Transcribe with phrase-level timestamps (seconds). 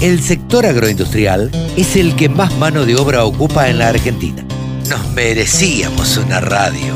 [0.00, 4.44] el sector agroindustrial es el que más mano de obra ocupa en la Argentina.
[4.88, 6.94] Nos merecíamos una radio.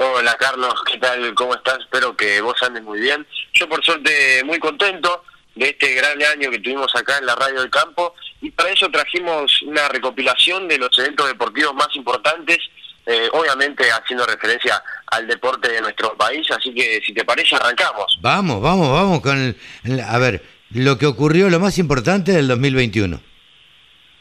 [0.00, 1.34] Hola Carlos, ¿qué tal?
[1.34, 1.80] ¿Cómo estás?
[1.80, 3.26] Espero que vos andes muy bien.
[3.52, 5.24] Yo por suerte muy contento
[5.56, 8.88] de este gran año que tuvimos acá en la Radio del Campo y para eso
[8.92, 12.58] trajimos una recopilación de los eventos deportivos más importantes,
[13.06, 18.20] eh, obviamente haciendo referencia al deporte de nuestro país, así que si te parece arrancamos.
[18.20, 19.56] Vamos, vamos, vamos con,
[20.06, 23.20] a ver, lo que ocurrió, lo más importante del 2021.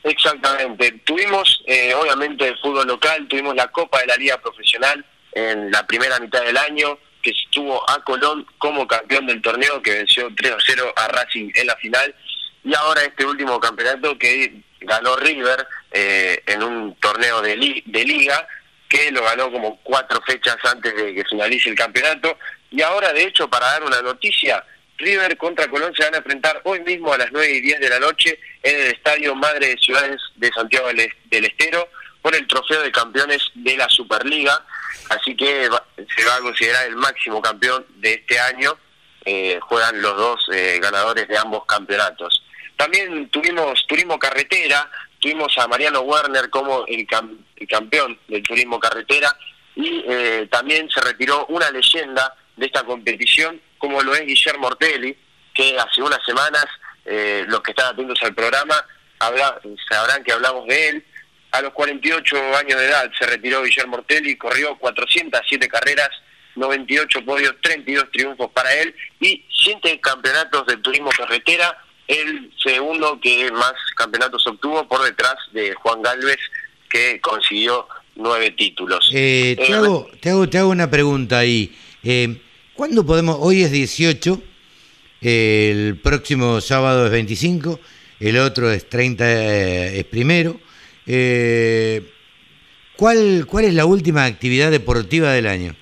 [0.05, 5.05] Exactamente, tuvimos eh, obviamente el fútbol local, tuvimos la Copa de la Liga Profesional,
[5.37, 9.93] en la primera mitad del año, que estuvo a Colón como campeón del torneo, que
[9.93, 12.15] venció 3 a 0 a Racing en la final,
[12.63, 18.47] y ahora este último campeonato que ganó River eh, en un torneo de, de liga,
[18.89, 22.39] que lo ganó como cuatro fechas antes de que finalice el campeonato,
[22.71, 24.65] y ahora de hecho para dar una noticia,
[24.97, 27.89] River contra Colón se van a enfrentar hoy mismo a las 9 y 10 de
[27.89, 31.87] la noche en el Estadio Madre de Ciudades de Santiago del Estero
[32.23, 34.65] por el trofeo de campeones de la Superliga
[35.09, 35.69] así que
[36.15, 38.77] se va a considerar el máximo campeón de este año.
[39.25, 42.43] Eh, juegan los dos eh, ganadores de ambos campeonatos.
[42.75, 44.89] También tuvimos turismo carretera,
[45.19, 47.05] tuvimos a Mariano Werner como el,
[47.67, 49.35] campeón del turismo carretera
[49.75, 55.17] y eh, también se retiró una leyenda de esta competición como lo es Guillermo Ortelli,
[55.53, 56.65] que hace unas semanas
[57.47, 58.75] los que están atentos al programa
[59.89, 61.05] sabrán que hablamos de él
[61.57, 66.09] a los 48 años de edad se retiró Guillermo Ortelli, corrió 407 carreras,
[66.55, 71.75] 98 podios, 32 triunfos para él y 7 campeonatos de turismo carretera,
[72.07, 76.37] el segundo que más campeonatos obtuvo por detrás de Juan Galvez,
[76.89, 79.09] que consiguió nueve títulos.
[79.13, 81.75] Eh, te, eh, hago, te, hago, te hago una pregunta ahí.
[82.03, 82.39] Eh,
[82.75, 83.37] ¿Cuándo podemos?
[83.39, 84.41] Hoy es 18,
[85.21, 87.79] el próximo sábado es 25,
[88.19, 90.59] el otro es 30, es primero.
[91.07, 92.11] Eh,
[92.97, 95.75] ¿cuál, ¿Cuál es la última actividad deportiva del año?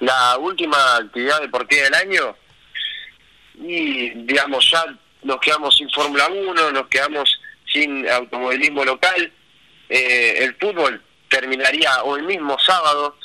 [0.00, 2.36] La última actividad deportiva del año,
[3.62, 4.84] y digamos, ya
[5.22, 7.40] nos quedamos sin Fórmula 1, nos quedamos
[7.72, 9.32] sin automovilismo local.
[9.88, 13.16] Eh, el fútbol terminaría hoy mismo, sábado.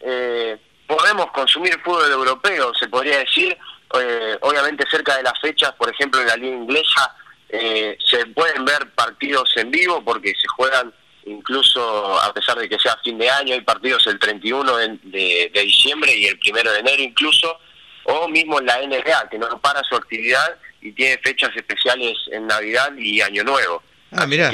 [0.00, 3.56] Eh, podemos consumir fútbol europeo, se podría decir,
[3.98, 7.16] eh, obviamente cerca de las fechas, por ejemplo en la liga inglesa
[7.48, 10.92] eh, se pueden ver partidos en vivo porque se juegan
[11.26, 16.14] incluso a pesar de que sea fin de año, hay partidos el 31 de, diciembre
[16.14, 17.58] y el 1 de enero incluso,
[18.04, 22.46] o mismo en la NBA, que no para su actividad y tiene fechas especiales en
[22.46, 23.82] Navidad y Año Nuevo.
[24.10, 24.52] Ah, mira.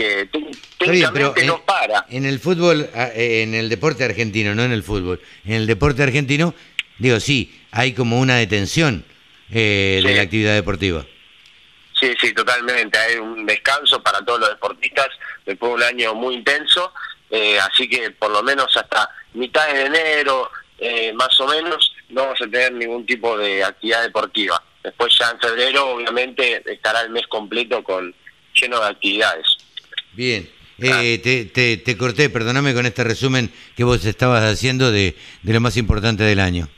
[1.45, 2.07] No para.
[2.09, 5.67] En el fútbol, ah, eh, en el deporte argentino, no en el fútbol, en el
[5.67, 6.55] deporte argentino,
[6.99, 9.05] digo, sí, hay como una detención
[9.53, 11.05] eh, de la actividad deportiva.
[12.01, 12.99] Sí, sí, totalmente.
[12.99, 15.09] Hay un descanso para todos los deportistas
[15.45, 16.95] después de un año muy intenso,
[17.31, 22.23] eh, así que por lo menos hasta mitad de enero, eh, más o menos, no
[22.23, 24.63] vamos a tener ningún tipo de actividad deportiva.
[24.83, 28.15] Después ya en febrero, obviamente, estará el mes completo con
[28.55, 29.47] lleno de actividades.
[30.13, 30.51] Bien.
[30.83, 31.53] Eh, ah.
[31.53, 35.77] te, te, corté, perdóname con este resumen que vos estabas haciendo de, de lo más
[35.77, 36.71] importante del año.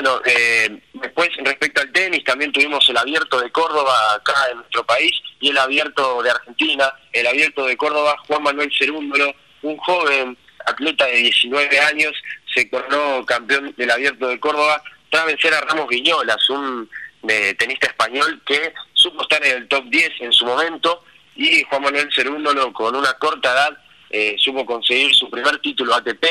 [0.00, 4.86] Bueno, eh, después respecto al tenis, también tuvimos el abierto de Córdoba acá en nuestro
[4.86, 5.10] país
[5.40, 6.92] y el abierto de Argentina.
[7.12, 12.12] El abierto de Córdoba, Juan Manuel Cerúndolo, un joven atleta de 19 años,
[12.54, 14.80] se coronó campeón del abierto de Córdoba
[15.10, 16.88] tras vencer a Ramos Viñolas, un
[17.28, 21.02] eh, tenista español que supo estar en el top 10 en su momento
[21.34, 23.76] y Juan Manuel Cerúndolo con una corta edad
[24.10, 26.24] eh, supo conseguir su primer título ATP.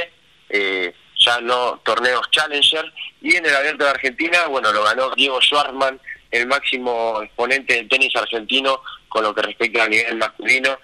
[0.51, 0.93] Eh,
[1.27, 2.91] ya no torneos Challenger.
[3.21, 5.99] Y en el Abierto de Argentina, bueno, lo ganó Diego Schwartzman,
[6.31, 10.77] el máximo exponente del tenis argentino con lo que respecta al nivel masculino.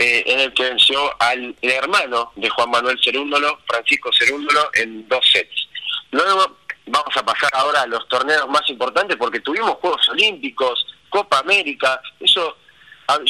[0.00, 5.28] eh, en el que venció al hermano de Juan Manuel Cerúndolo, Francisco Cerúndolo, en dos
[5.32, 5.68] sets.
[6.12, 11.40] Luego vamos a pasar ahora a los torneos más importantes porque tuvimos Juegos Olímpicos, Copa
[11.40, 12.56] América, eso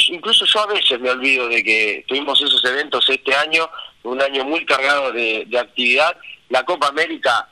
[0.09, 3.69] incluso yo a veces me olvido de que tuvimos esos eventos este año,
[4.03, 6.17] un año muy cargado de, actividad.
[6.49, 7.49] La Copa América,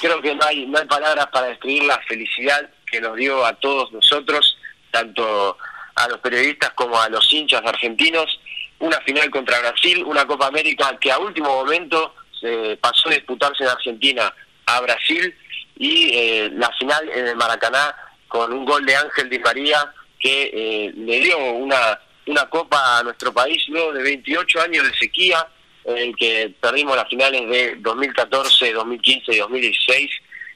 [0.00, 3.54] creo que no hay, no hay palabras para describir la felicidad que nos dio a
[3.54, 4.56] todos nosotros,
[4.90, 5.56] tanto
[5.94, 8.40] a los periodistas como a los hinchas argentinos.
[8.78, 13.62] Una final contra Brasil, una Copa América que a último momento se pasó a disputarse
[13.62, 14.34] en Argentina
[14.66, 15.34] a Brasil
[15.76, 17.94] y eh, la final en el Maracaná
[18.28, 23.02] con un gol de Ángel Di María que eh, le dio una, una copa a
[23.02, 25.46] nuestro país luego de 28 años de sequía,
[25.96, 30.10] en el que perdimos las finales de 2014, 2015 y 2016,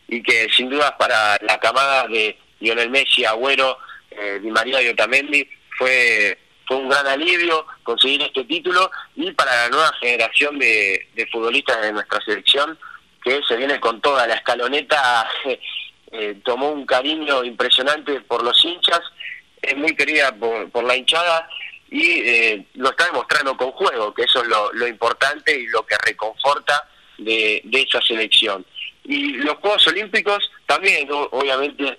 [0.09, 3.79] y que sin duda para la camada de Lionel Messi, Agüero,
[4.11, 9.65] eh, Di María y Otamendi fue fue un gran alivio conseguir este título y para
[9.65, 12.79] la nueva generación de, futbolistas de nuestra selección
[13.23, 15.29] que se viene con toda la escaloneta
[16.13, 19.01] eh, tomó un cariño impresionante por los hinchas.
[19.61, 21.49] Es muy querida por, la hinchada
[21.91, 25.97] y eh, lo está demostrando con juego, que eso es lo, importante y lo que
[26.05, 26.89] reconforta
[27.19, 28.65] de, esa selección.
[29.05, 31.97] Y los Juegos Olímpicos también, obviamente,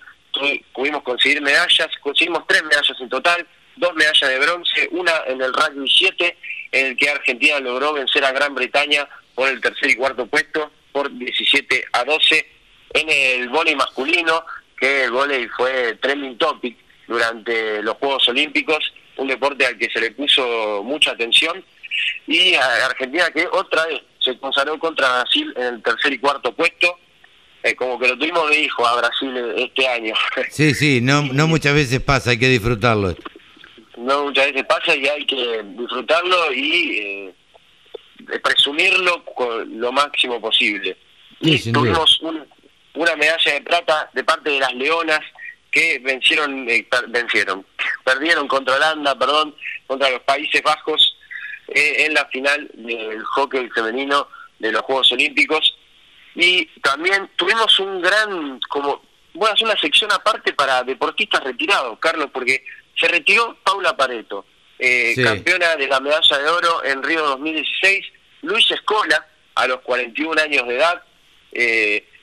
[0.72, 3.46] pudimos conseguir medallas, conseguimos tres medallas en total,
[3.76, 6.36] dos medallas de bronce, una en el rugby 7,
[6.72, 10.70] en el que Argentina logró vencer a Gran Bretaña por el tercer y cuarto puesto,
[10.92, 12.46] por 17 a 12,
[12.94, 14.44] en el vóley masculino,
[14.78, 20.00] que el vóley fue trending topic durante los Juegos Olímpicos, un deporte al que se
[20.00, 21.64] le puso mucha atención,
[22.26, 26.54] y a Argentina que otra vez se consagró contra Brasil en el tercer y cuarto
[26.54, 26.98] puesto,
[27.62, 30.14] eh, como que lo tuvimos de hijo a Brasil este año.
[30.50, 33.16] Sí, sí, no, no muchas veces pasa, hay que disfrutarlo.
[33.96, 37.34] No muchas veces pasa y hay que disfrutarlo y eh,
[38.42, 40.96] presumirlo con lo máximo posible.
[41.40, 42.20] y tuvimos
[42.94, 45.20] una medalla de plata de parte de las Leonas
[45.70, 47.66] que vencieron, eh, vencieron,
[48.06, 49.56] perdieron contra Holanda, perdón,
[49.88, 51.16] contra los Países Bajos
[51.66, 54.28] eh, en la final del hockey femenino
[54.60, 55.76] de los Juegos Olímpicos.
[56.36, 59.02] Y también tuvimos un gran, como,
[59.34, 62.64] voy a hacer una sección aparte para deportistas retirados, Carlos, porque
[62.96, 64.46] se retiró Paula Pareto,
[64.78, 68.06] eh, campeona de la medalla de oro en Río 2016,
[68.42, 69.26] Luis Escola,
[69.56, 71.02] a los 41 años de edad,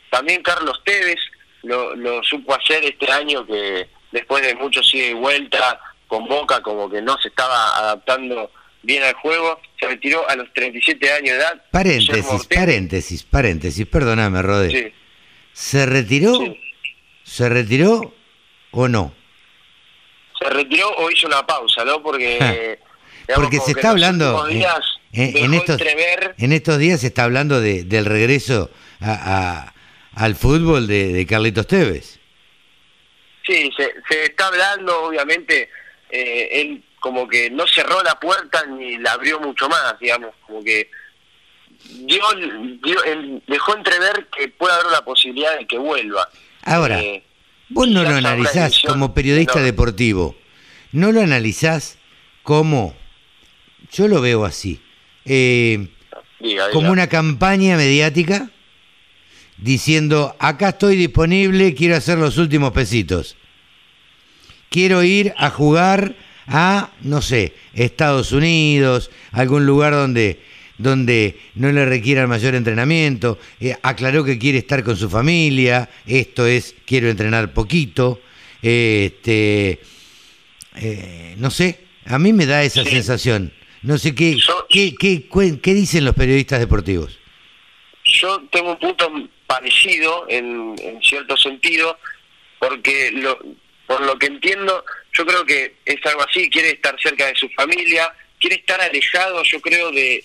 [0.10, 1.20] también Carlos Tevez,
[1.64, 6.62] lo, lo supo hacer este año que después de mucho sigue y vuelta con Boca
[6.62, 8.50] como que no se estaba adaptando
[8.82, 11.64] bien al juego, se retiró a los 37 años de edad.
[11.72, 14.94] Paréntesis, paréntesis, paréntesis, perdóname, Rodé.
[15.52, 16.40] ¿Se retiró?
[17.24, 18.14] ¿Se retiró
[18.72, 19.14] o no?
[20.40, 22.02] Se retiró o hizo una pausa, ¿no?
[22.02, 22.80] Porque...
[23.36, 24.48] Porque se está hablando...
[24.50, 25.82] en, estos,
[26.38, 28.70] en estos días se está hablando de, del regreso
[29.00, 29.74] a
[30.16, 32.20] al fútbol de, Carlitos Tevez.
[33.46, 35.70] Sí, se, está hablando, obviamente,
[36.10, 40.64] eh, él como que no cerró la puerta ni la abrió mucho más, digamos, como
[40.64, 40.90] que
[41.90, 42.24] dio,
[43.48, 46.30] dejó entrever que puede haber una posibilidad de que vuelva.
[46.64, 47.24] Ahora, eh,
[47.68, 50.36] vos no lo analizás como periodista deportivo,
[50.94, 51.98] no lo analizás
[52.44, 52.96] como,
[53.92, 54.82] yo lo veo así,
[55.26, 55.90] eh,
[56.72, 58.50] como una campaña mediática
[59.64, 63.38] diciendo, acá estoy disponible, quiero hacer los últimos pesitos.
[64.70, 66.16] Quiero ir a jugar
[66.48, 70.42] a, no sé, Estados Unidos, algún lugar donde,
[70.78, 73.40] donde no le requiera el mayor entrenamiento.
[73.62, 78.20] Eh, aclaró que quiere estar con su familia, esto es, quiero entrenar poquito.
[78.62, 79.80] este,
[80.76, 83.54] eh, no sé, a mí me da esa sensación.
[83.82, 84.36] No sé qué,
[84.70, 87.18] qué, qué, qué dicen los periodistas deportivos.
[88.04, 89.10] Yo tengo un punto
[89.54, 92.00] parecido en, cierto sentido,
[92.58, 93.38] porque lo,
[93.86, 97.48] por lo que entiendo, yo creo que es algo así, quiere estar cerca de su
[97.50, 100.24] familia, quiere estar alejado, yo creo, de,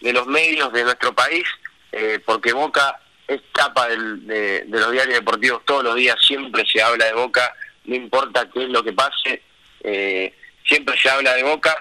[0.00, 1.44] de, los medios de nuestro país,
[1.90, 7.06] eh, porque Boca es tapa de, los diarios deportivos todos los días, siempre se habla
[7.06, 7.52] de Boca,
[7.86, 9.42] no importa qué es lo que pase,
[9.82, 10.32] eh,
[10.64, 11.76] siempre se habla de Boca,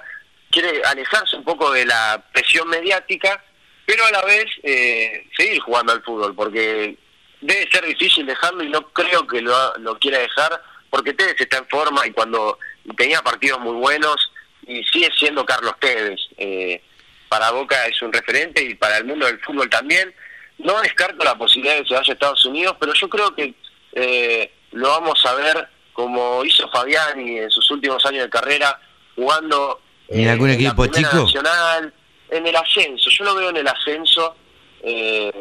[0.49, 3.43] quiere alejarse un poco de la presión mediática
[3.87, 6.97] pero a la vez eh, seguir jugando al fútbol, porque
[7.39, 11.59] debe ser difícil dejarlo y no creo que lo, lo quiera dejar, porque Tevez está
[11.59, 12.59] en forma y cuando
[12.97, 14.29] tenía partidos muy buenos
[14.67, 16.19] y sigue siendo Carlos Tevez.
[16.37, 16.83] Eh,
[17.29, 20.13] para Boca es un referente y para el mundo del fútbol también.
[20.57, 23.53] No descarto la posibilidad de que se vaya a Estados Unidos, pero yo creo que
[23.93, 28.81] eh, lo vamos a ver como hizo Fabiani en sus últimos años de carrera,
[29.15, 31.23] jugando ¿En algún la equipo Primera chico?
[31.23, 31.93] Nacional,
[32.29, 34.35] en el ascenso, yo lo veo en el ascenso,
[34.83, 35.31] eh,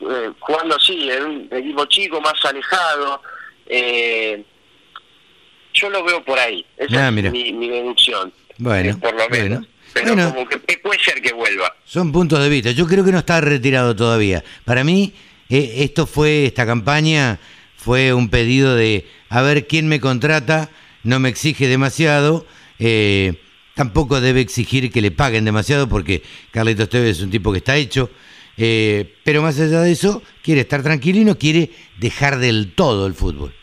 [0.00, 3.22] eh, jugando así, en un equipo chico, más alejado.
[3.66, 4.42] eh,
[5.72, 8.32] yo lo veo por ahí, esa Ah, es mi, mi deducción.
[8.58, 9.60] Bueno, eh, por lo menos.
[9.60, 9.66] bueno.
[9.94, 10.34] Pero Bueno.
[10.34, 11.74] como que, que puede ser que vuelva.
[11.84, 12.70] Son puntos de vista.
[12.72, 14.42] Yo creo que no está retirado todavía.
[14.64, 15.12] Para mí,
[15.48, 17.38] eh, esto fue, esta campaña
[17.76, 20.70] fue un pedido de a ver quién me contrata,
[21.04, 22.46] no me exige demasiado,
[22.80, 23.34] eh,
[23.74, 27.76] tampoco debe exigir que le paguen demasiado porque Carlitos Tevez es un tipo que está
[27.76, 28.10] hecho.
[28.56, 33.06] eh, pero más allá de eso, quiere estar tranquilo y no quiere dejar del todo
[33.06, 33.54] el fútbol.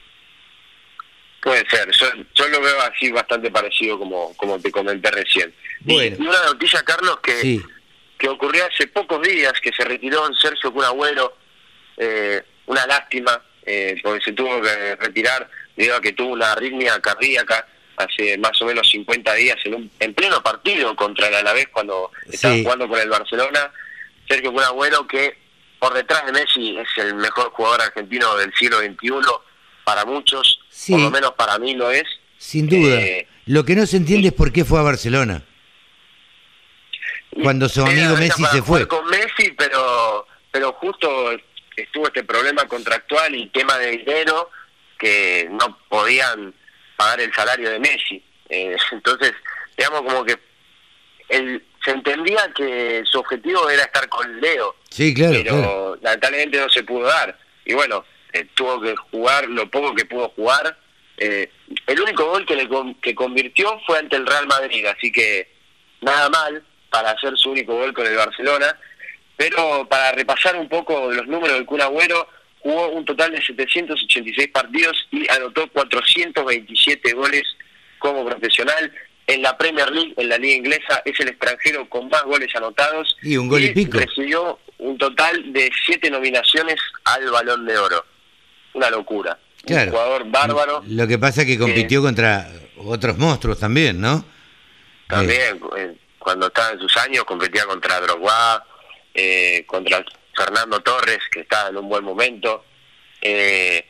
[1.41, 5.53] Puede ser, yo, yo lo veo así bastante parecido como, como te comenté recién.
[5.85, 7.61] Y- una noticia, Carlos, que, Sí.
[8.17, 11.37] que ocurrió hace pocos días, que se retiró en Sergio Cunagüero,
[11.97, 16.99] eh, una lástima, eh, porque se tuvo que retirar debido a que tuvo una arritmia
[16.99, 21.67] cardíaca hace más o menos 50 días en, un, en pleno partido contra el Alavés
[21.69, 22.63] cuando estaba Sí.
[22.63, 23.71] jugando con el Barcelona.
[24.29, 25.37] Sergio Cunagüero, que
[25.79, 29.09] por detrás de Messi es el mejor jugador argentino del siglo XXI
[29.83, 30.91] para muchos, Sí.
[30.93, 32.03] por lo menos para mí lo es.
[32.37, 32.99] Sin duda.
[33.01, 35.43] Eh, Lo que no se entiende es por qué fue a Barcelona.
[37.41, 38.87] Cuando su amigo Messi se fue.
[38.87, 41.31] con Messi, pero pero justo
[41.75, 44.49] estuvo este problema contractual y tema de dinero
[44.97, 46.53] que no podían
[46.97, 48.23] pagar el salario de Messi.
[48.49, 49.33] Eh, entonces,
[49.77, 50.37] digamos como que
[51.29, 55.97] él se entendía que su objetivo era estar con Leo, Sí, claro, pero claro.
[56.01, 57.37] lamentablemente no se pudo dar.
[57.65, 60.77] Y bueno, eh, tuvo que jugar lo poco que pudo jugar.
[61.17, 61.49] Eh,
[61.85, 65.49] el único gol que, le con- que convirtió fue ante el Real Madrid, así que
[66.01, 68.77] nada mal para hacer su único gol con el Barcelona.
[69.35, 72.27] Pero para repasar un poco los números del Kun Agüero,
[72.59, 77.43] jugó un total de 786 partidos y anotó 427 goles
[77.99, 78.91] como profesional.
[79.27, 83.17] En la Premier League, en la liga inglesa, es el extranjero con más goles anotados.
[83.21, 83.99] Y un gol y pico.
[83.99, 88.05] Recibió un total de siete nominaciones al Balón de Oro.
[88.73, 89.37] Una locura.
[89.65, 89.91] Claro.
[89.91, 90.83] Un jugador bárbaro.
[90.87, 94.23] Lo que pasa es que compitió contra otros monstruos también, ¿no?
[95.07, 98.65] También, eh, cuando estaba en sus años, competía contra Drogba,
[99.13, 100.03] eh, contra
[100.37, 102.63] Fernando Torres, que estaba en un buen momento.
[103.21, 103.83] Eh,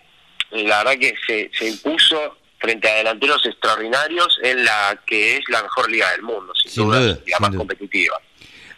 [0.51, 5.61] la verdad que se, se impuso frente a delanteros extraordinarios en la que es la
[5.61, 7.57] mejor liga del mundo, sin, Sin duda, la sin más duda.
[7.59, 8.19] competitiva.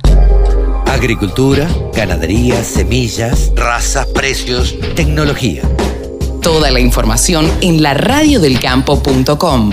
[0.88, 5.62] Agricultura, ganadería, semillas, razas, precios, tecnología.
[6.42, 9.72] Toda la información en laradiodelcampo.com.